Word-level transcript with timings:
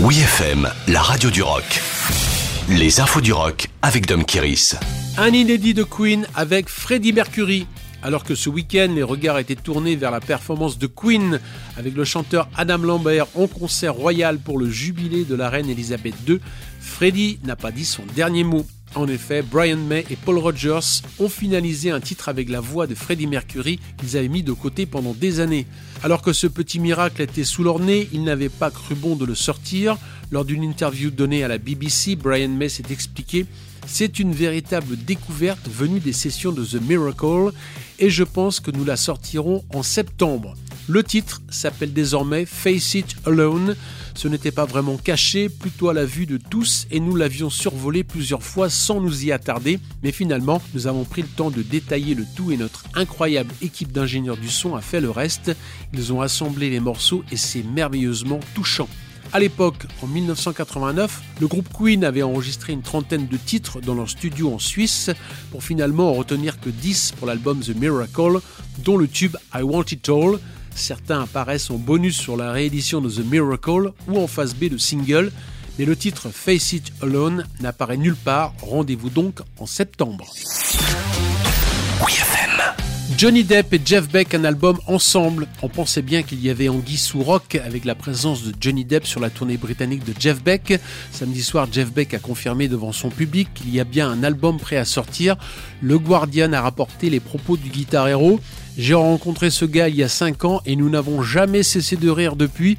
Oui 0.00 0.20
FM, 0.20 0.70
la 0.86 1.02
radio 1.02 1.28
du 1.28 1.42
rock. 1.42 1.64
Les 2.68 3.00
infos 3.00 3.20
du 3.20 3.32
rock 3.32 3.66
avec 3.82 4.06
Dom 4.06 4.24
Kiris. 4.24 4.76
Un 5.16 5.30
inédit 5.30 5.74
de 5.74 5.82
Queen 5.82 6.24
avec 6.36 6.68
Freddie 6.68 7.12
Mercury. 7.12 7.66
Alors 8.04 8.22
que 8.22 8.36
ce 8.36 8.48
week-end, 8.48 8.92
les 8.94 9.02
regards 9.02 9.40
étaient 9.40 9.56
tournés 9.56 9.96
vers 9.96 10.12
la 10.12 10.20
performance 10.20 10.78
de 10.78 10.86
Queen 10.86 11.40
avec 11.76 11.96
le 11.96 12.04
chanteur 12.04 12.48
Adam 12.56 12.78
Lambert 12.78 13.26
en 13.34 13.48
concert 13.48 13.92
royal 13.92 14.38
pour 14.38 14.58
le 14.58 14.70
jubilé 14.70 15.24
de 15.24 15.34
la 15.34 15.50
reine 15.50 15.68
Elisabeth 15.68 16.14
II, 16.28 16.38
Freddie 16.78 17.40
n'a 17.42 17.56
pas 17.56 17.72
dit 17.72 17.84
son 17.84 18.04
dernier 18.14 18.44
mot. 18.44 18.64
En 18.94 19.06
effet, 19.06 19.42
Brian 19.42 19.76
May 19.76 20.04
et 20.10 20.16
Paul 20.16 20.38
Rogers 20.38 21.02
ont 21.18 21.28
finalisé 21.28 21.90
un 21.90 22.00
titre 22.00 22.28
avec 22.28 22.48
la 22.48 22.60
voix 22.60 22.86
de 22.86 22.94
Freddie 22.94 23.26
Mercury 23.26 23.78
qu'ils 23.98 24.16
avaient 24.16 24.28
mis 24.28 24.42
de 24.42 24.52
côté 24.52 24.86
pendant 24.86 25.12
des 25.12 25.40
années. 25.40 25.66
Alors 26.02 26.22
que 26.22 26.32
ce 26.32 26.46
petit 26.46 26.80
miracle 26.80 27.22
était 27.22 27.44
sous 27.44 27.62
leur 27.62 27.78
nez, 27.78 28.08
ils 28.12 28.24
n'avaient 28.24 28.48
pas 28.48 28.70
cru 28.70 28.94
bon 28.94 29.14
de 29.16 29.24
le 29.24 29.34
sortir. 29.34 29.96
Lors 30.30 30.44
d'une 30.44 30.62
interview 30.62 31.10
donnée 31.10 31.44
à 31.44 31.48
la 31.48 31.58
BBC, 31.58 32.16
Brian 32.16 32.48
May 32.48 32.68
s'est 32.68 32.90
expliqué 32.90 33.46
c'est 33.88 34.18
une 34.18 34.32
véritable 34.32 34.96
découverte 34.96 35.66
venue 35.66 35.98
des 35.98 36.12
sessions 36.12 36.52
de 36.52 36.64
The 36.64 36.80
Miracle 36.80 37.52
et 37.98 38.10
je 38.10 38.22
pense 38.22 38.60
que 38.60 38.70
nous 38.70 38.84
la 38.84 38.96
sortirons 38.96 39.64
en 39.74 39.82
septembre. 39.82 40.54
Le 40.90 41.02
titre 41.02 41.42
s'appelle 41.50 41.92
désormais 41.92 42.46
Face 42.46 42.94
It 42.94 43.14
Alone. 43.26 43.76
Ce 44.14 44.26
n'était 44.26 44.50
pas 44.50 44.64
vraiment 44.64 44.96
caché, 44.96 45.50
plutôt 45.50 45.90
à 45.90 45.94
la 45.94 46.06
vue 46.06 46.24
de 46.24 46.38
tous, 46.38 46.86
et 46.90 46.98
nous 46.98 47.14
l'avions 47.14 47.50
survolé 47.50 48.04
plusieurs 48.04 48.42
fois 48.42 48.70
sans 48.70 48.98
nous 48.98 49.26
y 49.26 49.30
attarder, 49.30 49.80
mais 50.02 50.12
finalement, 50.12 50.62
nous 50.72 50.86
avons 50.86 51.04
pris 51.04 51.20
le 51.20 51.28
temps 51.28 51.50
de 51.50 51.60
détailler 51.60 52.14
le 52.14 52.24
tout 52.34 52.52
et 52.52 52.56
notre 52.56 52.84
incroyable 52.94 53.52
équipe 53.60 53.92
d'ingénieurs 53.92 54.38
du 54.38 54.48
son 54.48 54.76
a 54.76 54.80
fait 54.80 55.02
le 55.02 55.10
reste. 55.10 55.54
Ils 55.92 56.10
ont 56.10 56.22
assemblé 56.22 56.70
les 56.70 56.80
morceaux 56.80 57.22
et 57.30 57.36
c'est 57.36 57.62
merveilleusement 57.62 58.40
touchant. 58.54 58.88
À 59.34 59.40
l'époque, 59.40 59.84
en 60.02 60.06
1989, 60.06 61.20
le 61.38 61.46
groupe 61.48 61.68
Queen 61.78 62.02
avait 62.02 62.22
enregistré 62.22 62.72
une 62.72 62.80
trentaine 62.80 63.26
de 63.28 63.36
titres 63.36 63.82
dans 63.82 63.94
leur 63.94 64.08
studio 64.08 64.54
en 64.54 64.58
Suisse 64.58 65.10
pour 65.50 65.62
finalement 65.62 66.08
en 66.08 66.14
retenir 66.14 66.58
que 66.58 66.70
10 66.70 67.12
pour 67.18 67.26
l'album 67.26 67.60
The 67.60 67.76
Miracle, 67.76 68.40
dont 68.78 68.96
le 68.96 69.06
tube 69.06 69.36
I 69.54 69.60
Want 69.60 69.84
It 69.92 70.08
All. 70.08 70.38
Certains 70.78 71.22
apparaissent 71.22 71.70
en 71.70 71.76
bonus 71.76 72.16
sur 72.16 72.36
la 72.36 72.52
réédition 72.52 73.00
de 73.00 73.10
The 73.10 73.24
Miracle 73.24 73.92
ou 74.06 74.18
en 74.18 74.28
phase 74.28 74.54
B 74.54 74.66
de 74.70 74.78
single, 74.78 75.32
mais 75.78 75.84
le 75.84 75.96
titre 75.96 76.30
Face 76.30 76.72
It 76.72 76.92
Alone 77.02 77.46
n'apparaît 77.60 77.96
nulle 77.96 78.14
part. 78.14 78.54
Rendez-vous 78.62 79.10
donc 79.10 79.40
en 79.58 79.66
septembre. 79.66 80.32
Johnny 83.18 83.42
Depp 83.42 83.72
et 83.72 83.80
Jeff 83.84 84.08
Beck 84.08 84.32
un 84.34 84.44
album 84.44 84.78
ensemble. 84.86 85.48
On 85.62 85.68
pensait 85.68 86.02
bien 86.02 86.22
qu'il 86.22 86.40
y 86.40 86.50
avait 86.50 86.68
Anguille 86.68 86.96
sous 86.96 87.20
rock 87.20 87.56
avec 87.56 87.84
la 87.84 87.96
présence 87.96 88.44
de 88.44 88.54
Johnny 88.60 88.84
Depp 88.84 89.08
sur 89.08 89.18
la 89.18 89.28
tournée 89.28 89.56
britannique 89.56 90.04
de 90.04 90.14
Jeff 90.16 90.40
Beck. 90.40 90.80
Samedi 91.10 91.42
soir, 91.42 91.66
Jeff 91.72 91.92
Beck 91.92 92.14
a 92.14 92.20
confirmé 92.20 92.68
devant 92.68 92.92
son 92.92 93.08
public 93.10 93.48
qu'il 93.54 93.74
y 93.74 93.80
a 93.80 93.84
bien 93.84 94.08
un 94.08 94.22
album 94.22 94.58
prêt 94.58 94.76
à 94.76 94.84
sortir. 94.84 95.34
Le 95.82 95.98
Guardian 95.98 96.52
a 96.52 96.60
rapporté 96.60 97.10
les 97.10 97.18
propos 97.18 97.56
du 97.56 97.70
guitar 97.70 98.06
héros. 98.06 98.38
J'ai 98.78 98.94
rencontré 98.94 99.50
ce 99.50 99.64
gars 99.64 99.88
il 99.88 99.96
y 99.96 100.04
a 100.04 100.08
5 100.08 100.44
ans 100.44 100.62
et 100.64 100.76
nous 100.76 100.88
n'avons 100.88 101.20
jamais 101.20 101.64
cessé 101.64 101.96
de 101.96 102.10
rire 102.10 102.36
depuis. 102.36 102.78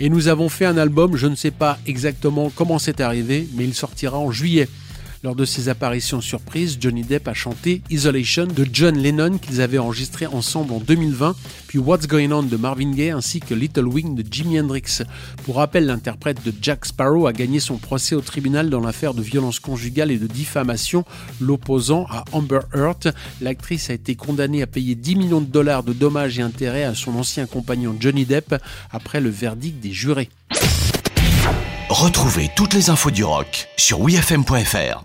Et 0.00 0.10
nous 0.10 0.28
avons 0.28 0.50
fait 0.50 0.66
un 0.66 0.76
album, 0.76 1.16
je 1.16 1.28
ne 1.28 1.34
sais 1.34 1.50
pas 1.50 1.78
exactement 1.86 2.52
comment 2.54 2.78
c'est 2.78 3.00
arrivé, 3.00 3.48
mais 3.54 3.64
il 3.64 3.72
sortira 3.72 4.18
en 4.18 4.30
juillet. 4.32 4.68
Lors 5.24 5.34
de 5.34 5.44
ses 5.44 5.68
apparitions 5.68 6.20
surprises, 6.20 6.78
Johnny 6.80 7.02
Depp 7.02 7.26
a 7.26 7.34
chanté 7.34 7.82
Isolation 7.90 8.46
de 8.46 8.64
John 8.72 8.96
Lennon 8.96 9.38
qu'ils 9.38 9.60
avaient 9.60 9.78
enregistré 9.78 10.26
ensemble 10.26 10.72
en 10.72 10.78
2020, 10.78 11.34
puis 11.66 11.78
What's 11.78 12.06
Going 12.06 12.30
On 12.30 12.44
de 12.44 12.56
Marvin 12.56 12.92
Gaye 12.92 13.10
ainsi 13.10 13.40
que 13.40 13.52
Little 13.52 13.88
Wing 13.88 14.14
de 14.14 14.24
Jimi 14.30 14.60
Hendrix. 14.60 15.02
Pour 15.44 15.56
rappel, 15.56 15.86
l'interprète 15.86 16.44
de 16.44 16.52
Jack 16.62 16.84
Sparrow 16.84 17.26
a 17.26 17.32
gagné 17.32 17.58
son 17.58 17.78
procès 17.78 18.14
au 18.14 18.20
tribunal 18.20 18.70
dans 18.70 18.80
l'affaire 18.80 19.12
de 19.12 19.22
violence 19.22 19.58
conjugale 19.58 20.12
et 20.12 20.18
de 20.18 20.28
diffamation 20.28 21.04
l'opposant 21.40 22.06
à 22.10 22.24
Amber 22.30 22.60
Heard. 22.72 23.12
L'actrice 23.40 23.90
a 23.90 23.94
été 23.94 24.14
condamnée 24.14 24.62
à 24.62 24.68
payer 24.68 24.94
10 24.94 25.16
millions 25.16 25.40
de 25.40 25.46
dollars 25.46 25.82
de 25.82 25.92
dommages 25.92 26.38
et 26.38 26.42
intérêts 26.42 26.84
à 26.84 26.94
son 26.94 27.16
ancien 27.16 27.46
compagnon 27.46 27.96
Johnny 27.98 28.24
Depp 28.24 28.54
après 28.92 29.20
le 29.20 29.30
verdict 29.30 29.80
des 29.80 29.92
jurés. 29.92 30.28
Retrouvez 31.90 32.50
toutes 32.54 32.74
les 32.74 32.90
infos 32.90 33.10
du 33.10 33.24
rock 33.24 33.66
sur 33.78 34.00
wfm.fr. 34.00 35.04